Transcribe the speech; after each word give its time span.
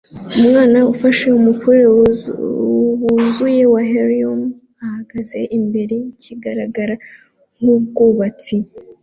Umwana 0.39 0.79
ufashe 0.93 1.25
umupira 1.39 1.85
wuzuye 3.15 3.63
wa 3.73 3.81
helium 3.91 4.41
ahagaze 4.85 5.39
imbere 5.57 5.95
yikigaragara 6.05 6.95
nkubwubatsi 7.59 8.55